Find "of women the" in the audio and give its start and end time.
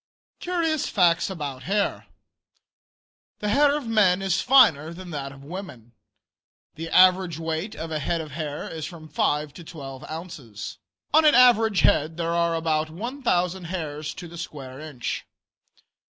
5.31-6.89